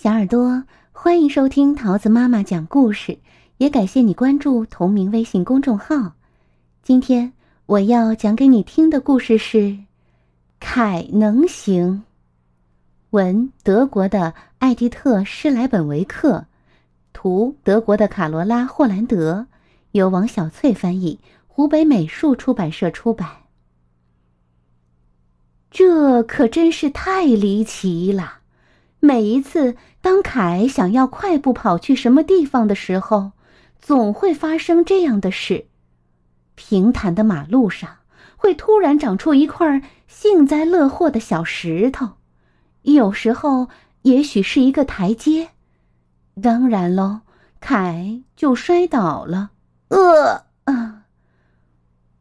[0.00, 3.18] 小耳朵，欢迎收听桃子妈妈讲故事，
[3.56, 6.12] 也感谢你关注同名微信公众号。
[6.84, 7.32] 今天
[7.66, 9.58] 我要讲给你听的故事是
[10.60, 11.94] 《凯能行》，
[13.10, 16.46] 文德国的艾迪特·施莱本维克，
[17.12, 19.48] 图德国的卡罗拉·霍兰德，
[19.90, 21.18] 由王小翠翻译，
[21.48, 23.28] 湖北美术出版社出版。
[25.72, 28.37] 这可真是太离奇了。
[29.00, 33.32] 每一次当凯想要快步跑去什么地方的时候，
[33.80, 35.66] 总会发生这样的事：
[36.56, 37.98] 平坦的马路上
[38.36, 42.14] 会突然长出一块幸灾乐祸的小石头，
[42.82, 43.68] 有时候
[44.02, 45.50] 也许是一个台阶。
[46.42, 47.20] 当然喽，
[47.60, 49.50] 凯就摔倒了。
[49.88, 51.04] 呃啊，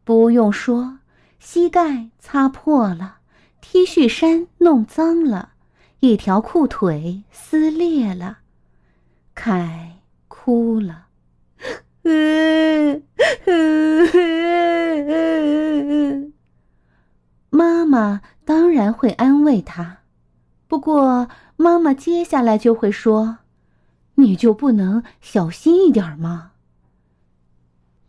[0.04, 1.00] 不用说，
[1.40, 3.18] 膝盖擦破了
[3.62, 5.54] ，T 恤衫弄脏了。
[6.00, 8.38] 一条裤腿撕裂了，
[9.34, 9.98] 凯
[10.28, 11.08] 哭了。
[17.50, 19.98] 妈妈当然会安慰他，
[20.68, 23.40] 不过妈妈接下来就会说
[24.16, 26.52] ：“你就不能小心一点吗？”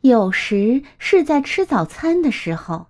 [0.02, 2.88] 有时是在吃早餐的时候，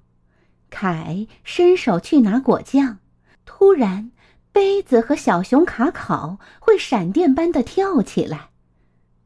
[0.71, 2.99] 凯伸手去拿果酱，
[3.45, 4.11] 突然。
[4.59, 8.49] 杯子和小熊卡考会闪电般的跳起来，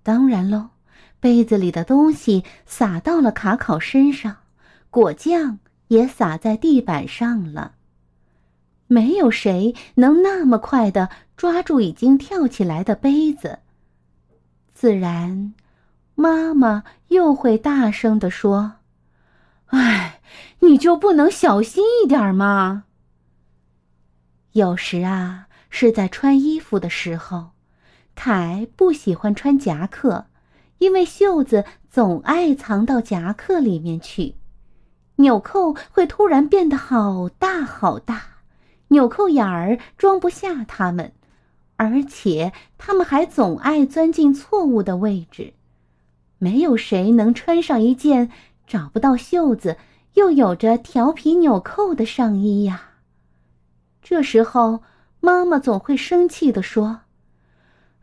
[0.02, 0.68] 当然喽，
[1.20, 4.36] 杯子里的东西洒到了卡考身上，
[4.90, 7.76] 果酱也洒在地板上了。
[8.88, 13.60] 没有谁能那么快的抓住已经跳起来的杯子。
[14.74, 15.54] 自然，
[16.14, 18.74] 妈妈又会大声的说
[19.72, 20.20] ：“哎，
[20.58, 22.84] 你就不能小心一点吗？”
[24.52, 27.52] 有时啊，是在穿衣服的时候，
[28.14, 30.26] 凯不喜欢穿夹克，
[30.76, 34.34] 因为袖子总爱藏到夹克里面去，
[35.16, 38.22] 纽扣会突然变得好大好大，
[38.88, 41.12] 纽扣眼儿装不下它们，
[41.76, 45.54] 而且它们还总爱钻进错误的位置。
[46.36, 48.30] 没有谁能穿上一件
[48.66, 49.78] 找不到袖子
[50.12, 52.90] 又有着调皮纽扣的上衣呀。
[54.02, 54.82] 这时候，
[55.20, 57.02] 妈妈总会生气地说：“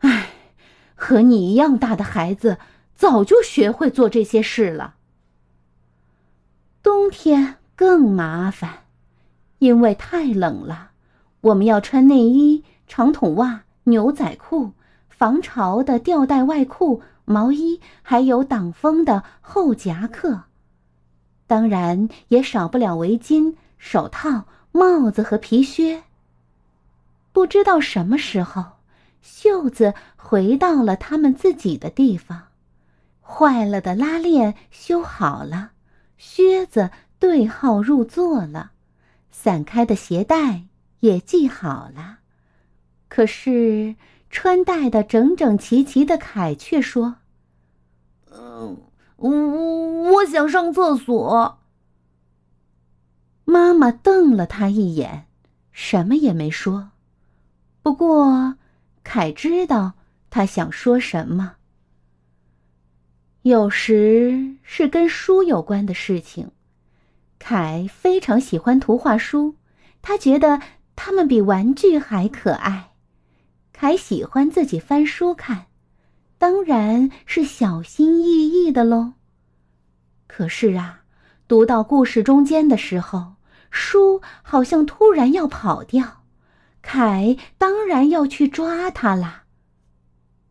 [0.00, 0.30] 哎，
[0.94, 2.56] 和你一样大的孩子
[2.94, 4.94] 早就学会做这些事了。”
[6.82, 8.84] 冬天更麻烦，
[9.58, 10.92] 因为太冷了，
[11.42, 14.72] 我们要穿内衣、长筒袜、牛仔裤、
[15.10, 20.44] 防潮的吊带外裤、毛衣，还有挡风的厚夹克，
[21.46, 24.46] 当然也少不了围巾、手套。
[24.72, 26.04] 帽子和皮靴。
[27.32, 28.64] 不知道什么时候，
[29.22, 32.48] 袖子回到了他们自己的地方，
[33.20, 35.70] 坏了的拉链修好了，
[36.18, 38.72] 靴子对号入座了，
[39.30, 40.64] 散开的鞋带
[41.00, 42.18] 也系好了。
[43.08, 43.94] 可是
[44.28, 47.16] 穿戴的整整齐齐的凯却说
[48.32, 48.76] ：“嗯，
[49.16, 49.30] 我
[50.12, 51.58] 我想上厕所。”
[53.50, 55.26] 妈妈瞪了他一眼，
[55.72, 56.90] 什么也没说。
[57.82, 58.54] 不过，
[59.02, 59.94] 凯知道
[60.30, 61.56] 他想说什么。
[63.42, 66.52] 有时是跟书有关的事情。
[67.40, 69.56] 凯非常喜欢图画书，
[70.00, 70.60] 他觉得
[70.94, 72.92] 它们比玩具还可爱。
[73.72, 75.66] 凯喜欢自己翻书看，
[76.38, 79.14] 当然是小心翼翼的喽。
[80.28, 81.02] 可是啊，
[81.48, 83.39] 读到故事中间的时候。
[83.70, 86.24] 书好像突然要跑掉，
[86.82, 89.44] 凯当然要去抓它啦。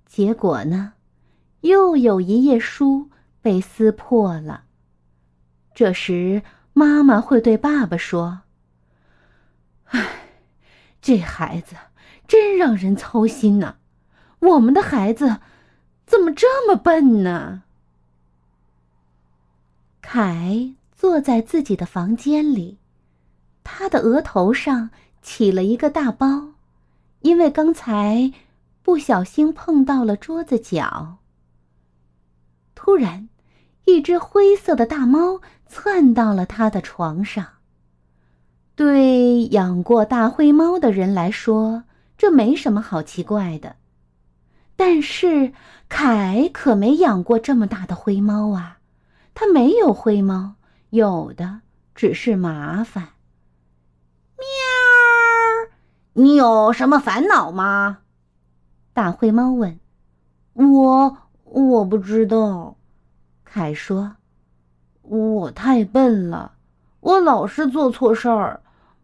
[0.05, 0.93] 结果呢，
[1.61, 3.09] 又有一页书
[3.41, 4.63] 被撕破了。
[5.75, 6.41] 这时，
[6.73, 8.41] 妈妈会对爸爸说
[9.91, 10.07] ：“唉，
[11.01, 11.75] 这孩子
[12.27, 13.75] 真让人操心呐！
[14.39, 15.37] 我们的孩子
[16.05, 17.63] 怎么这么笨呢？”
[20.01, 22.79] 凯坐在自己的房间里。
[23.71, 24.89] 他的额头上
[25.21, 26.53] 起了一个大包，
[27.21, 28.33] 因为刚才
[28.81, 31.17] 不小心碰到了桌子角。
[32.73, 33.29] 突然，
[33.85, 37.45] 一只灰色的大猫窜到了他的床上。
[38.75, 41.83] 对养过大灰猫的人来说，
[42.17, 43.75] 这没什么好奇怪的。
[44.75, 45.53] 但是
[45.87, 48.79] 凯可没养过这么大的灰猫啊，
[49.35, 50.55] 他没有灰猫，
[50.89, 51.61] 有的
[51.93, 53.09] 只是麻烦。
[56.19, 57.99] 你有什么烦恼吗？
[58.91, 59.79] 大灰猫问
[60.51, 62.75] ：“我我不知道。”
[63.45, 64.17] 凯说
[65.01, 66.55] ：“我太笨了，
[66.99, 68.61] 我老是做错事儿。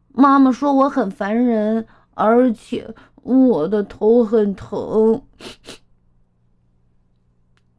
[0.09, 5.21] 妈妈说我很烦人，而且我的头很疼。”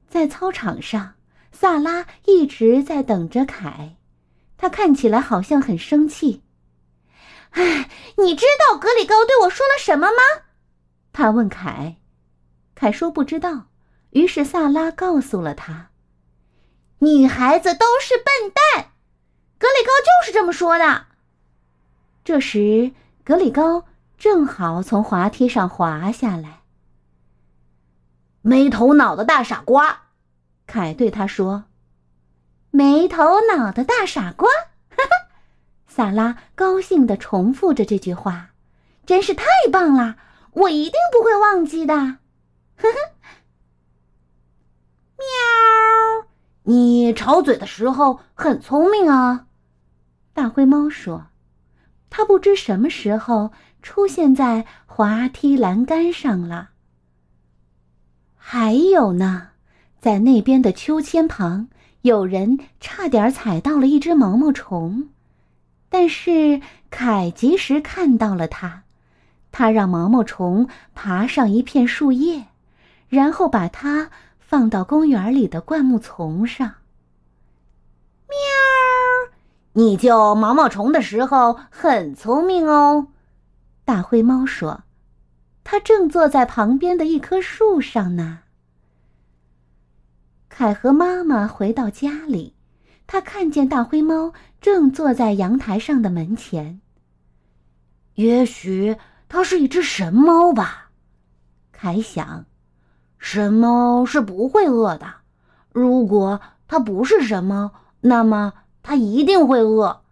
[0.09, 1.13] 在操场上，
[1.53, 3.97] 萨拉一直在等着凯，
[4.57, 6.41] 他看起来好像很生气。
[7.57, 10.45] 哎，你知道格里高对我说了什么吗？
[11.13, 11.97] 他问凯。
[12.75, 13.67] 凯说不知道。
[14.11, 15.91] 于是萨拉告诉了他
[17.01, 18.93] ：“女孩子都是笨蛋，
[19.59, 21.07] 格里高就是这么说的。”
[22.25, 22.93] 这时，
[23.25, 23.85] 格里高
[24.17, 26.61] 正好从滑梯上滑下来。
[28.41, 30.05] 没头脑的大傻瓜，
[30.67, 31.65] 凯对他说
[32.71, 34.49] ：“没头脑的大傻瓜。”
[35.97, 38.51] 萨拉高兴地重复着这句话，
[39.07, 40.17] 真是太棒了！
[40.53, 41.95] 我一定不会忘记的。
[41.95, 42.99] 呵呵。
[45.17, 46.29] 喵，
[46.65, 49.47] 你吵嘴的时候很聪明啊，
[50.35, 51.29] 大灰猫说。
[52.11, 56.73] 它不知什么时候出现在滑梯栏杆上了。
[58.37, 59.49] 还有呢，
[59.99, 61.69] 在那边的秋千旁，
[62.03, 65.09] 有人差点踩到了一只毛毛虫，
[65.89, 66.61] 但是
[66.91, 68.83] 凯及时看到了它，
[69.53, 72.47] 他让毛毛虫爬上一片树叶，
[73.09, 76.75] 然后把它放到公园里的灌木丛上。
[78.29, 78.37] 喵，
[79.75, 83.09] 你救毛毛虫的时候很聪明哦，
[83.85, 84.83] 大灰猫说。
[85.69, 88.41] 它正坐在旁边的一棵树上呢。
[90.49, 92.55] 凯和妈妈回到家里，
[93.07, 96.81] 他看见大灰猫正坐在阳台上的门前。
[98.15, 98.97] 也许
[99.29, 100.91] 它是一只神猫吧，
[101.73, 102.47] 凯想。
[103.19, 105.07] 神猫是不会饿的。
[105.73, 110.03] 如果它不是神猫，那么它一定会饿。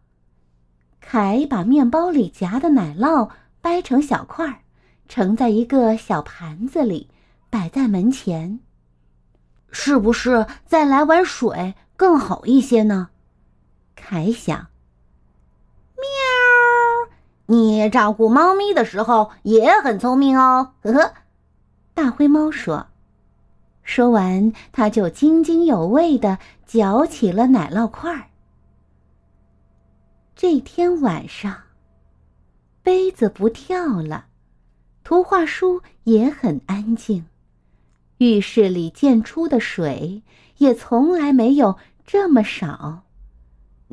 [1.00, 3.31] 凯把面包里夹的奶酪
[3.61, 4.58] 掰成小块儿。
[5.06, 7.08] 盛在一个小盘子里，
[7.50, 8.58] 摆在门前。
[9.70, 13.11] 是不是再来碗水更好一些呢？
[13.94, 14.67] 凯想。
[15.96, 16.05] 喵，
[17.46, 20.73] 你照顾猫咪的时候也很聪明哦。
[20.82, 21.14] 呵呵，
[21.94, 22.88] 大灰猫说。
[23.82, 28.31] 说完，他就津津有味的嚼起了奶酪块儿。
[30.35, 31.62] 这天晚上，
[32.82, 34.26] 杯子不跳了。
[35.05, 37.26] 图画书也很安静，
[38.17, 40.23] 浴室里溅出的水
[40.58, 43.02] 也从来没有这么少，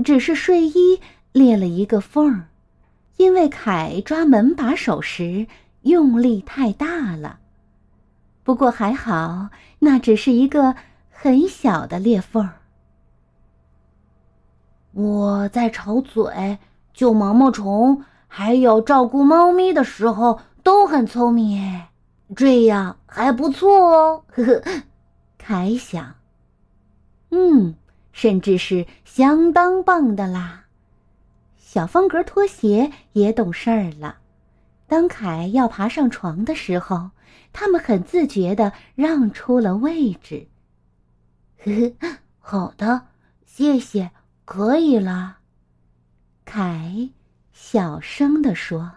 [0.03, 0.99] 只是睡衣
[1.31, 2.47] 裂了一个缝儿，
[3.17, 5.47] 因为凯抓门把手时
[5.81, 7.39] 用力太大了。
[8.43, 9.49] 不过还好，
[9.79, 10.75] 那只是一个
[11.09, 12.53] 很小的裂缝儿。
[14.93, 16.57] 我在吵嘴、
[16.93, 20.39] 救毛毛虫，还有照顾猫咪的时候。
[20.63, 21.89] 都很聪明哎，
[22.35, 24.23] 这样还不错哦。
[24.27, 24.83] 呵呵，
[25.39, 26.13] 凯想，
[27.31, 27.75] 嗯，
[28.11, 30.65] 甚至是相当棒的啦。
[31.57, 34.17] 小方格拖鞋也懂事儿了。
[34.87, 37.11] 当凯要爬上床的时候，
[37.53, 40.47] 他们很自觉的让出了位置。
[41.63, 43.07] 呵呵，好的，
[43.45, 44.11] 谢谢，
[44.43, 45.37] 可以了。
[46.43, 47.09] 凯
[47.53, 48.91] 小声地说。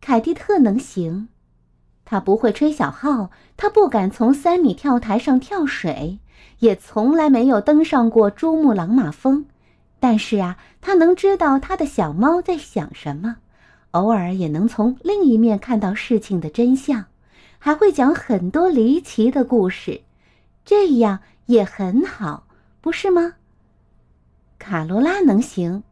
[0.00, 1.28] 凯蒂特能行，
[2.04, 6.18] 他不会吹小号，他不敢从三米跳台上跳水，
[6.58, 9.46] 也从来没有登上过珠穆朗玛峰。
[9.98, 13.36] 但是啊，他能知道他的小猫在想什么，
[13.92, 17.04] 偶尔也能从另一面看到事情的真相，
[17.58, 20.00] 还会讲很多离奇的故事，
[20.64, 22.44] 这样也很好，
[22.80, 23.34] 不是吗？
[24.58, 25.82] 卡罗拉能行，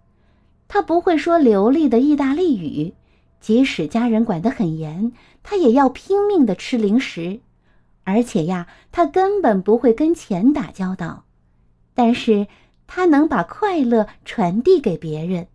[0.67, 2.95] 他不会说流利的意大利语。
[3.41, 7.41] 即使家人管得很严，他也要拼命的吃零食，
[8.05, 11.25] 而且呀，他根本不会跟钱打交道。
[11.95, 12.47] 但是，
[12.87, 15.49] 他能把快乐传递给别人，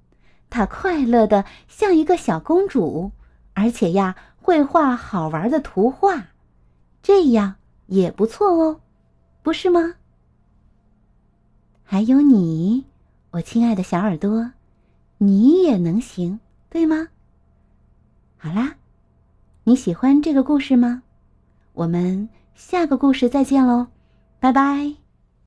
[0.49, 3.11] 他快乐的像一个小公主，
[3.53, 6.27] 而且呀，会画好玩的图画，
[7.01, 7.55] 这样
[7.87, 8.81] 也不错哦，
[9.43, 9.95] 不是吗？
[11.83, 12.85] 还有你，
[13.31, 14.51] 我亲爱的小耳朵，
[15.19, 16.39] 你也能行，
[16.69, 17.09] 对吗？
[18.37, 18.75] 好啦，
[19.63, 21.03] 你喜欢这个故事吗？
[21.73, 23.87] 我们下个故事再见喽，
[24.39, 25.04] 拜拜。